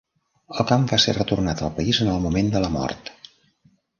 [0.53, 3.15] El camp va ser retornat al país en el moment de la mort.